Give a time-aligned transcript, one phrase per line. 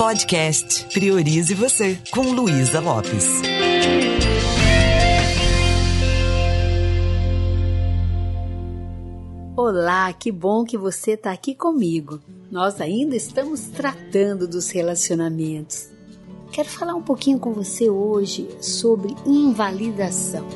[0.00, 3.42] Podcast Priorize Você, com Luísa Lopes.
[9.54, 12.18] Olá, que bom que você está aqui comigo.
[12.50, 15.90] Nós ainda estamos tratando dos relacionamentos.
[16.50, 20.46] Quero falar um pouquinho com você hoje sobre invalidação.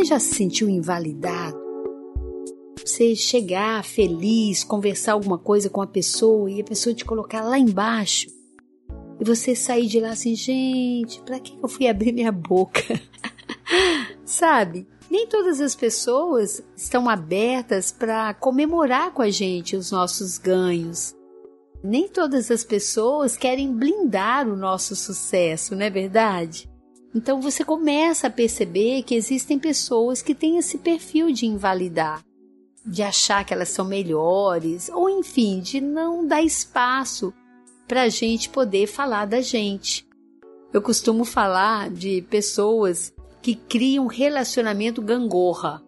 [0.00, 1.60] Você já se sentiu invalidado?
[2.82, 7.58] Você chegar feliz, conversar alguma coisa com a pessoa e a pessoa te colocar lá
[7.58, 8.30] embaixo
[9.20, 12.80] e você sair de lá assim, gente, para que eu fui abrir minha boca?
[14.24, 14.88] Sabe?
[15.10, 21.14] Nem todas as pessoas estão abertas para comemorar com a gente os nossos ganhos.
[21.84, 26.69] Nem todas as pessoas querem blindar o nosso sucesso, não é verdade?
[27.14, 32.24] Então você começa a perceber que existem pessoas que têm esse perfil de invalidar,
[32.86, 37.32] de achar que elas são melhores, ou enfim, de não dar espaço
[37.88, 40.08] para a gente poder falar da gente.
[40.72, 43.12] Eu costumo falar de pessoas
[43.42, 45.82] que criam relacionamento gangorra.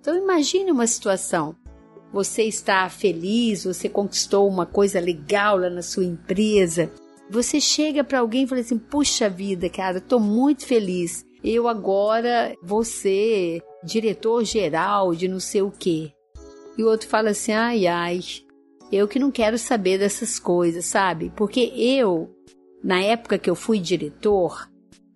[0.00, 1.56] Então imagine uma situação.
[2.12, 6.90] Você está feliz, você conquistou uma coisa legal lá na sua empresa.
[7.30, 11.26] Você chega para alguém e fala assim: "Puxa vida, cara, estou muito feliz.
[11.42, 16.12] Eu agora vou ser diretor geral de não sei o quê".
[16.76, 18.20] E o outro fala assim: "Ai, ai,
[18.90, 21.30] eu que não quero saber dessas coisas, sabe?
[21.36, 22.34] Porque eu,
[22.82, 24.68] na época que eu fui diretor,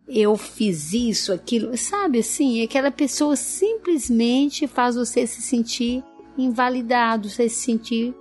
[0.07, 2.63] eu fiz isso, aquilo, sabe assim?
[2.63, 6.05] Aquela pessoa simplesmente faz você se sentir
[6.37, 8.15] invalidado, você se sentir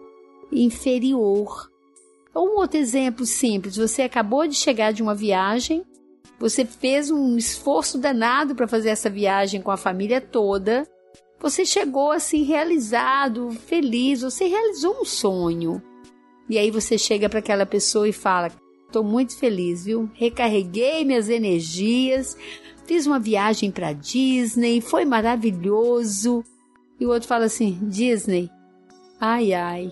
[0.51, 1.70] inferior.
[2.35, 5.83] Um outro exemplo simples: você acabou de chegar de uma viagem,
[6.39, 10.87] você fez um esforço danado para fazer essa viagem com a família toda
[11.41, 15.81] você chegou assim realizado, feliz, você realizou um sonho.
[16.47, 18.51] E aí você chega para aquela pessoa e fala:
[18.85, 20.07] "Estou muito feliz, viu?
[20.13, 22.37] Recarreguei minhas energias,
[22.85, 26.43] fiz uma viagem para Disney, foi maravilhoso".
[26.99, 28.47] E o outro fala assim: "Disney?
[29.19, 29.91] Ai ai.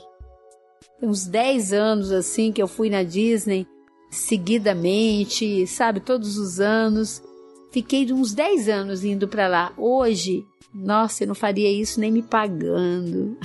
[1.01, 3.65] Uns 10 anos assim que eu fui na Disney
[4.09, 7.21] seguidamente, sabe, todos os anos.
[7.71, 9.73] Fiquei uns 10 anos indo para lá.
[9.77, 13.37] Hoje nossa, eu não faria isso nem me pagando.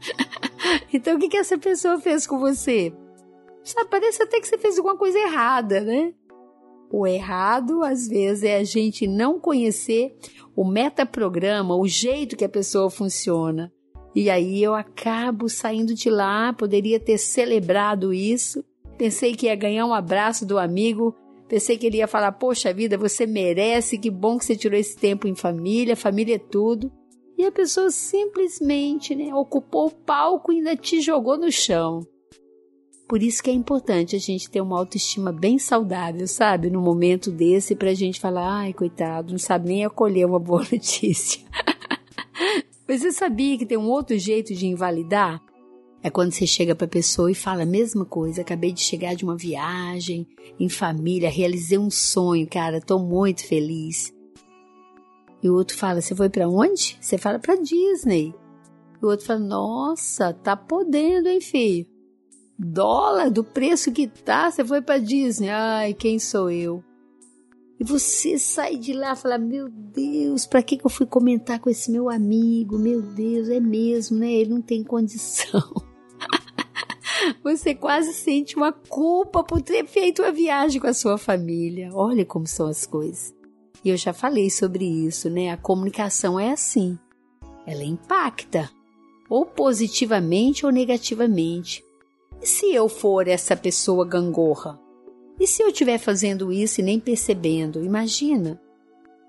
[0.92, 2.92] então, o que, que essa pessoa fez com você?
[3.64, 6.12] Sabe, parece até que você fez alguma coisa errada, né?
[6.90, 10.14] O errado, às vezes, é a gente não conhecer
[10.54, 13.72] o metaprograma, o jeito que a pessoa funciona.
[14.14, 18.64] E aí eu acabo saindo de lá, poderia ter celebrado isso.
[18.98, 21.14] Pensei que ia ganhar um abraço do amigo,
[21.52, 24.96] Pensei que ele ia falar: Poxa vida, você merece, que bom que você tirou esse
[24.96, 26.90] tempo em família, família é tudo.
[27.36, 32.00] E a pessoa simplesmente né, ocupou o palco e ainda te jogou no chão.
[33.06, 36.70] Por isso que é importante a gente ter uma autoestima bem saudável, sabe?
[36.70, 41.42] No momento desse, pra gente falar: ai, coitado, não sabe nem acolher uma boa notícia.
[42.92, 45.42] Mas você sabia que tem um outro jeito de invalidar?
[46.02, 48.42] É quando você chega para a pessoa e fala a mesma coisa.
[48.42, 50.28] Acabei de chegar de uma viagem,
[50.60, 54.12] em família, realizei um sonho, cara, tô muito feliz.
[55.42, 56.98] E o outro fala: Você foi para onde?
[57.00, 58.34] Você fala para Disney.
[59.00, 61.86] E o outro fala: Nossa, tá podendo, hein, filho?
[62.58, 65.48] Dólar do preço que tá, você foi para Disney.
[65.48, 66.84] Ai, quem sou eu?
[67.82, 71.58] E você sai de lá e fala: Meu Deus, para que, que eu fui comentar
[71.58, 72.78] com esse meu amigo?
[72.78, 74.30] Meu Deus, é mesmo, né?
[74.30, 75.60] Ele não tem condição.
[77.42, 81.90] Você quase sente uma culpa por ter feito uma viagem com a sua família.
[81.92, 83.34] Olha como são as coisas.
[83.84, 85.50] E eu já falei sobre isso, né?
[85.50, 86.96] A comunicação é assim.
[87.66, 88.70] Ela impacta,
[89.28, 91.84] ou positivamente ou negativamente.
[92.40, 94.80] E se eu for essa pessoa gangorra?
[95.40, 97.84] E se eu estiver fazendo isso e nem percebendo?
[97.84, 98.60] Imagina.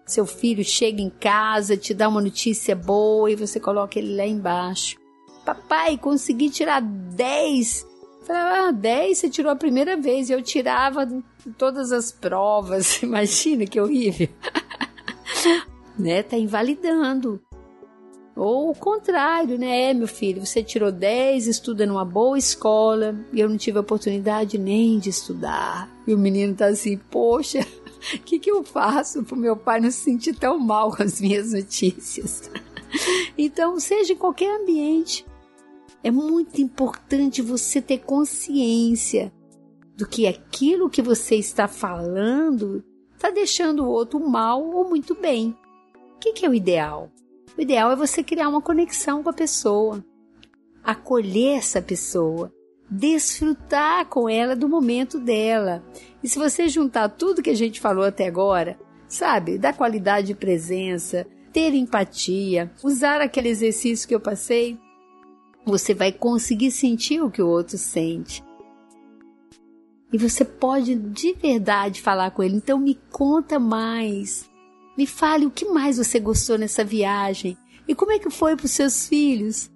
[0.05, 4.25] Seu filho chega em casa, te dá uma notícia boa e você coloca ele lá
[4.25, 4.97] embaixo.
[5.45, 7.87] Papai, consegui tirar 10.
[8.25, 10.29] Falei, ah, 10 você tirou a primeira vez.
[10.29, 11.07] E eu tirava
[11.57, 12.99] todas as provas.
[13.03, 14.29] Imagina que horrível.
[15.97, 16.23] né?
[16.23, 17.41] Tá invalidando.
[18.35, 19.91] Ou o contrário, né?
[19.91, 24.57] É, meu filho, você tirou 10, estuda numa boa escola e eu não tive oportunidade
[24.57, 25.89] nem de estudar.
[26.07, 27.59] E o menino tá assim, poxa,
[28.15, 31.21] o que, que eu faço pro meu pai não se sentir tão mal com as
[31.21, 32.49] minhas notícias?
[33.37, 35.23] então, seja em qualquer ambiente,
[36.03, 39.31] é muito importante você ter consciência
[39.95, 42.83] do que aquilo que você está falando
[43.15, 45.55] está deixando o outro mal ou muito bem.
[46.15, 47.11] O que, que é o ideal?
[47.57, 50.03] O ideal é você criar uma conexão com a pessoa,
[50.83, 52.51] acolher essa pessoa,
[52.89, 55.83] desfrutar com ela do momento dela.
[56.23, 60.35] E se você juntar tudo que a gente falou até agora, sabe, da qualidade de
[60.35, 64.77] presença, ter empatia, usar aquele exercício que eu passei,
[65.65, 68.43] você vai conseguir sentir o que o outro sente.
[70.11, 72.57] E você pode de verdade falar com ele.
[72.57, 74.49] Então me conta mais.
[74.97, 77.57] Me fale o que mais você gostou nessa viagem.
[77.87, 79.71] E como é que foi para os seus filhos?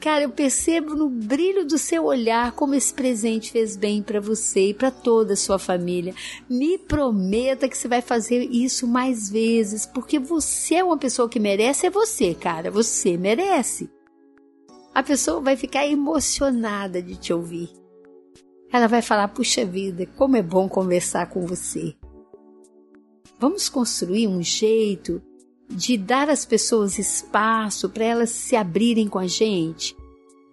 [0.00, 4.70] Cara, eu percebo no brilho do seu olhar como esse presente fez bem para você
[4.70, 6.14] e para toda a sua família.
[6.48, 11.38] Me prometa que você vai fazer isso mais vezes, porque você é uma pessoa que
[11.38, 13.90] merece, é você, cara, você merece.
[14.94, 17.70] A pessoa vai ficar emocionada de te ouvir.
[18.72, 21.94] Ela vai falar: puxa vida, como é bom conversar com você.
[23.40, 25.22] Vamos construir um jeito
[25.70, 29.96] de dar às pessoas espaço para elas se abrirem com a gente.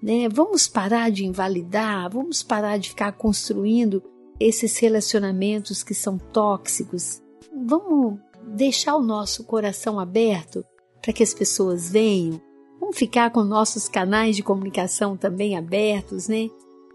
[0.02, 0.30] Né?
[0.30, 4.04] Vamos parar de invalidar, vamos parar de ficar construindo
[4.40, 7.22] esses relacionamentos que são tóxicos.
[7.66, 10.64] Vamos deixar o nosso coração aberto
[11.02, 12.42] para que as pessoas venham.
[12.80, 16.50] Vamos ficar com nossos canais de comunicação também abertos, né?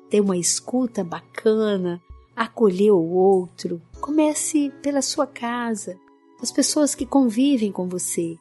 [0.08, 2.00] Ter uma escuta bacana,
[2.40, 3.82] acolher o outro.
[4.00, 5.98] Comece pela sua casa,
[6.40, 8.34] as pessoas que convivem com você.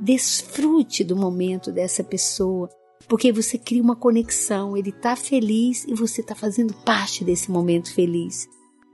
[0.00, 2.68] Desfrute do momento dessa pessoa,
[3.06, 4.76] porque você cria uma conexão.
[4.76, 8.48] Ele está feliz e você está fazendo parte desse momento feliz.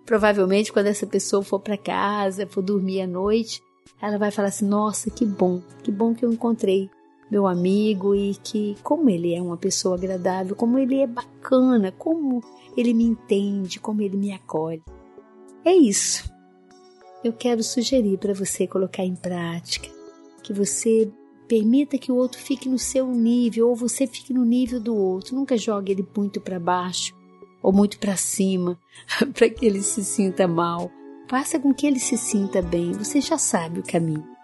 [0.04, 3.62] Provavelmente, quando essa pessoa for para casa, for dormir à noite,
[4.00, 6.90] ela vai falar assim: Nossa, que bom, que bom que eu encontrei
[7.30, 12.42] meu amigo e que, como ele é uma pessoa agradável, como ele é bacana, como
[12.76, 14.82] ele me entende, como ele me acolhe.
[15.64, 16.36] É isso
[17.26, 19.88] eu quero sugerir para você colocar em prática,
[20.42, 21.10] que você
[21.48, 25.34] permita que o outro fique no seu nível ou você fique no nível do outro.
[25.34, 27.14] Nunca jogue ele muito para baixo
[27.62, 28.78] ou muito para cima
[29.34, 30.90] para que ele se sinta mal.
[31.28, 32.92] Faça com que ele se sinta bem.
[32.92, 34.35] Você já sabe o caminho.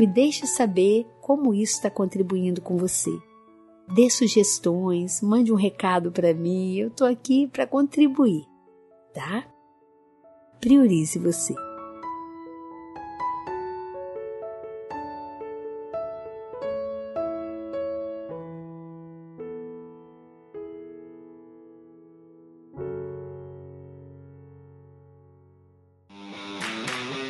[0.00, 3.10] Me deixe saber como isso está contribuindo com você.
[3.94, 8.46] Dê sugestões, mande um recado para mim, eu estou aqui para contribuir,
[9.12, 9.46] tá?
[10.58, 11.54] Priorize você.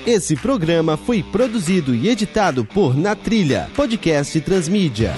[0.07, 5.15] Esse programa foi produzido e editado por Na Trilha, podcast Transmídia.